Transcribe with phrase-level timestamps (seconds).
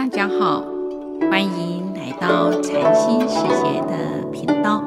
[0.00, 0.62] 大家好，
[1.30, 4.82] 欢迎来到禅心世界的频道。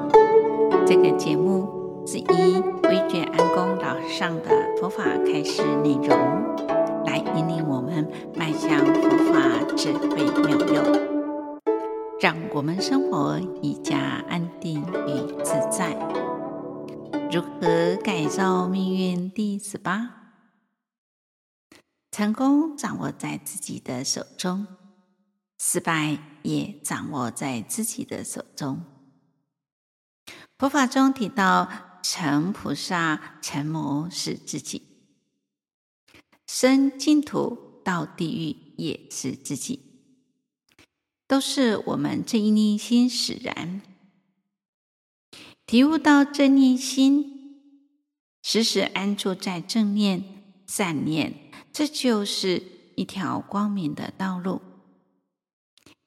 [0.87, 2.23] 这个节目是以
[2.85, 4.49] 微觉安公老和尚的
[4.79, 6.09] 佛法开示内容，
[7.05, 11.59] 来引领我们迈向佛法智慧妙用，
[12.19, 15.95] 让我们生活更加安定与自在。
[17.31, 19.29] 如何改造命运？
[19.29, 20.09] 第十八。
[22.09, 24.65] 成功掌握在自己的手中，
[25.65, 28.83] 失败也掌握在自己的手中。
[30.57, 34.81] 佛法中提到，成菩萨、成魔是自己，
[36.45, 39.79] 生净土到地狱也是自己，
[41.29, 43.81] 都是我们这一念心使然。
[45.65, 47.61] 体悟到正念心，
[48.41, 51.49] 时时安住在正念、善念。
[51.71, 52.61] 这就是
[52.97, 54.61] 一条光明的道路，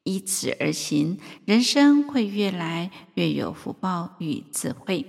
[0.06, 5.04] 依此而行，人生会越来越有福报与智慧，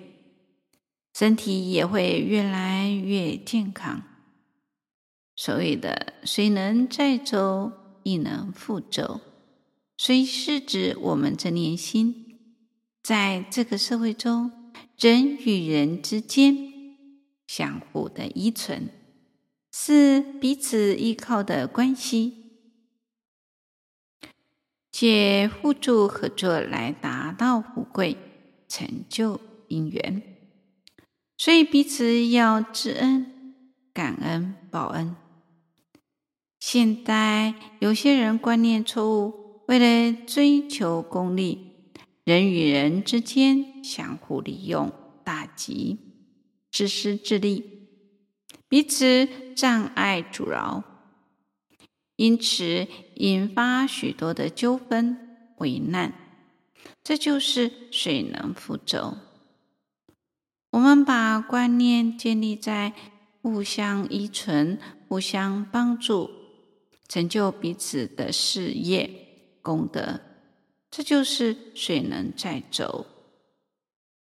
[1.13, 4.03] 身体也会越来越健康。
[5.35, 7.71] 所谓的“水能载舟，
[8.03, 9.21] 亦能覆舟”，
[9.95, 12.39] 所以是指我们这念心，
[13.03, 14.51] 在这个社会中，
[14.97, 16.57] 人与人之间
[17.45, 18.89] 相互的依存。
[19.71, 22.46] 是彼此依靠的关系，
[24.99, 28.17] 借互助合作来达到富贵、
[28.67, 30.23] 成就因缘。
[31.37, 33.53] 所以彼此要知恩、
[33.93, 35.15] 感恩、报恩。
[36.59, 41.91] 现代有些人观念错误，为了追求功利，
[42.23, 44.91] 人与人之间相互利用、
[45.23, 45.99] 打击、
[46.71, 47.63] 自私自利。
[48.67, 50.83] 彼此障碍阻挠，
[52.17, 55.17] 因此引发许多的纠纷、
[55.59, 56.13] 危难。
[57.03, 59.15] 这就是水能覆舟。
[60.71, 62.93] 我们把观念建立在
[63.41, 64.77] 互相依存、
[65.07, 66.29] 互相帮助，
[67.07, 69.09] 成就彼此的事业
[69.61, 70.19] 功德，
[70.91, 73.05] 这就是水能载舟。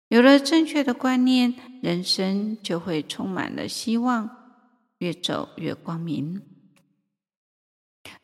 [0.07, 4.29] 有了正确的观念，人生就会充满了希望，
[4.99, 6.41] 越走越光明，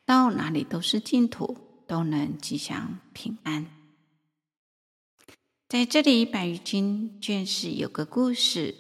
[0.08, 3.66] 到哪里都是净土，都能吉祥平安。
[5.68, 8.74] 在这里，《百喻经》卷四有个故事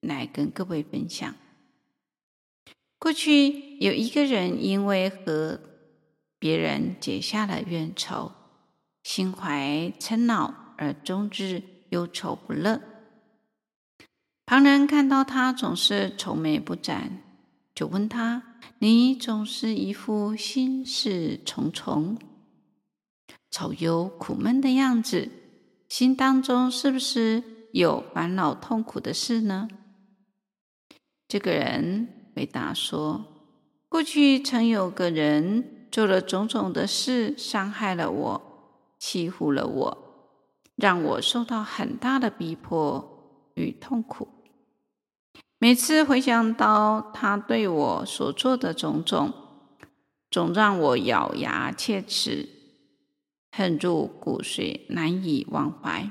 [0.00, 1.32] 来跟各位分享。
[2.98, 5.60] 过去有一个人，因为和
[6.40, 8.32] 别人结下了怨仇，
[9.04, 12.82] 心怀嗔恼，而终日忧愁不乐。
[14.44, 17.22] 旁人看到他总是愁眉不展，
[17.78, 18.42] 就问他
[18.80, 22.18] ：“你总是一副心事重重、
[23.52, 25.30] 愁忧苦闷的样子，
[25.88, 27.40] 心当中是不是
[27.70, 29.68] 有烦恼痛苦的事呢？”
[31.28, 33.24] 这个人回答说
[33.88, 38.42] ：“过去曾有个人做了种种的事，伤害了我，
[38.98, 39.98] 欺负了我。”
[40.74, 44.26] 让我受到很大的逼迫与痛苦。
[45.60, 49.32] 每次回想到他对我所做的种种，
[50.30, 52.48] 总让我咬牙切齿，
[53.50, 56.10] 恨入骨髓，难以忘怀。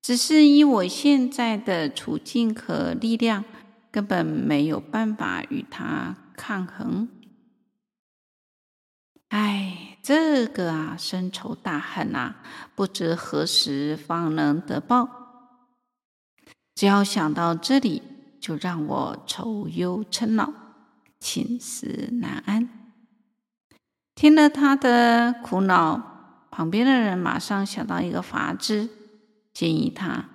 [0.00, 3.44] 只是以我现在的处境和力量，
[3.90, 7.10] 根本没有办法与他抗衡。
[9.28, 12.36] 哎，这个啊，深仇大恨啊，
[12.74, 15.17] 不知何时方能得报。
[16.78, 18.00] 只要想到这里，
[18.40, 20.52] 就让我愁忧嗔恼，
[21.18, 22.68] 寝食难安。
[24.14, 28.88] 听了他的苦恼，旁边的人马上想到一个法子，
[29.52, 30.28] 建议他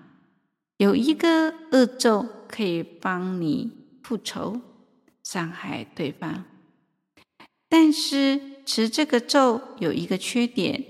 [0.76, 3.72] 有一个恶咒可以帮你
[4.04, 4.60] 复仇，
[5.24, 6.44] 伤害对方，
[7.70, 8.52] 但是。
[8.66, 10.86] 持这个咒有一个缺点，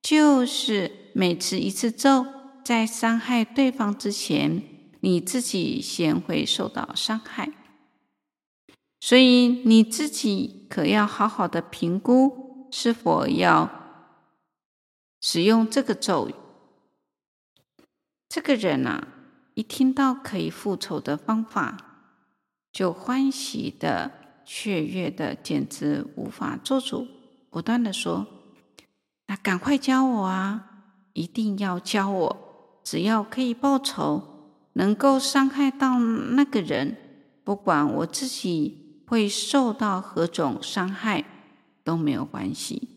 [0.00, 2.24] 就是每持一次咒，
[2.64, 4.62] 在伤害对方之前，
[5.04, 7.52] 你自己先会受到伤害。
[9.00, 13.70] 所以你自己可要好好的评估，是否要
[15.20, 16.34] 使用这个咒语。
[18.30, 19.08] 这个人啊，
[19.52, 21.76] 一听到可以复仇的方法，
[22.72, 24.10] 就欢喜的。
[24.46, 27.08] 雀跃的，简直无法做主，
[27.48, 28.26] 不断的说
[29.26, 30.84] ：“那赶快教我啊！
[31.14, 32.80] 一定要教我！
[32.84, 34.33] 只要可以报仇，
[34.74, 36.96] 能够伤害到那个人，
[37.42, 41.24] 不管我自己会受到何种伤害，
[41.82, 42.88] 都没有关系。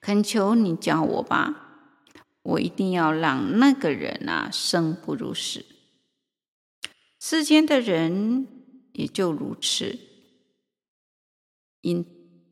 [0.00, 2.08] 恳求你教我吧，
[2.42, 5.64] 我一定要让那个人啊生不如死。
[7.20, 8.46] 世间的人
[8.92, 9.98] 也就如此，
[11.80, 12.04] 因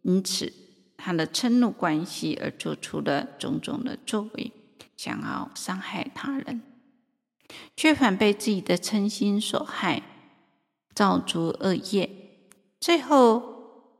[0.02, 0.52] 因此
[0.96, 4.52] 他的嗔怒关系而做出了种种的作为，
[4.96, 6.62] 想要伤害他人，
[7.76, 10.02] 却反被自己的嗔心所害，
[10.94, 12.11] 造诸恶业，
[12.79, 13.91] 最后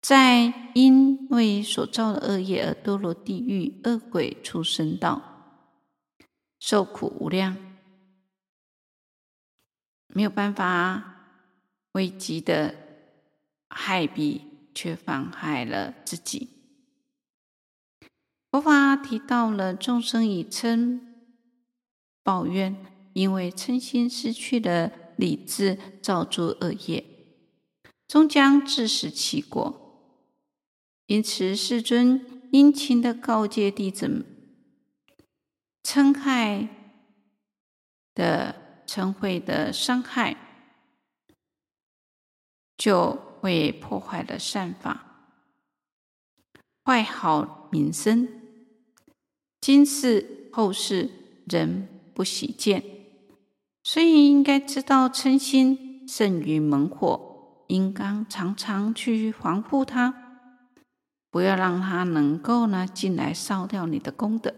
[0.00, 5.22] 在因为所造的恶业而堕落地狱、恶鬼、畜生道，
[6.58, 7.56] 受苦无量。
[10.08, 11.16] 没有办法
[11.92, 12.74] 危急的
[13.68, 14.42] 害彼，
[14.74, 16.48] 却妨害了自己。
[18.50, 21.00] 佛法提到了众生以嗔
[22.26, 22.76] 抱怨，
[23.12, 27.04] 因为嗔心失去了理智，造作恶业，
[28.08, 30.10] 终将自食其果。
[31.06, 34.26] 因此，世尊殷勤的告诫弟子：
[35.84, 36.68] 嗔害
[38.12, 38.66] 的。
[38.88, 40.36] 嗔恚的伤害，
[42.78, 45.32] 就会破坏了善法，
[46.84, 48.28] 坏好名声，
[49.60, 51.10] 今世后世
[51.46, 52.82] 人不喜见。
[53.84, 60.14] 所以应该知道，嗔心胜于猛火，应当常常去防护它，
[61.30, 64.54] 不要让它能够呢进来烧掉你的功德。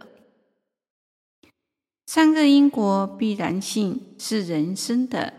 [2.07, 5.35] 善恶因果必然性是人生的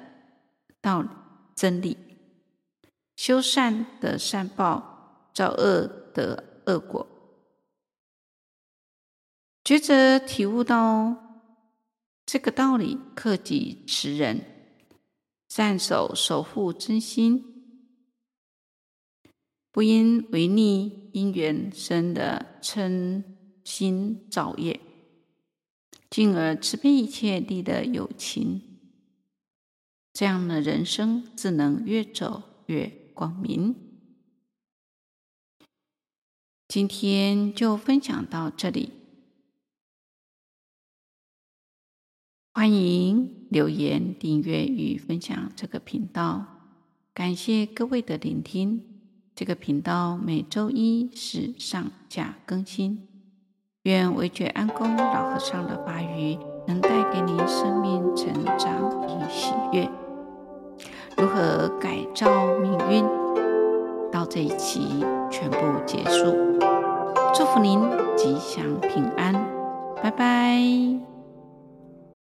[0.81, 1.07] 道理
[1.55, 1.97] 真理。
[3.15, 7.07] 修善得善报，造恶得恶果。
[9.63, 11.28] 觉者体悟到
[12.31, 14.45] 这个道理，克己持人，
[15.47, 17.43] 善守守护真心，
[19.71, 23.23] 不因违逆因缘生的嗔
[23.63, 24.79] 心造业。
[26.11, 28.61] 进而慈悲一切利乐有情，
[30.13, 32.85] 这样的人生自能越走越
[33.15, 33.75] 光明。
[36.67, 38.93] 今天就分享到这里，
[42.59, 46.43] 欢迎留言、订阅与分享这个频道。
[47.13, 48.83] 感谢各位的聆听，
[49.33, 53.07] 这个频道每周一是上架更新。
[53.83, 59.89] 愿惟觉安公老和尚的法语能带给您生命成长与喜悦。
[61.15, 63.05] 如何改造命运？
[64.11, 64.81] 到这一期
[65.31, 66.59] 全部结束。
[67.33, 67.79] 祝福您
[68.17, 69.33] 吉祥平安，
[70.03, 71.18] 拜拜。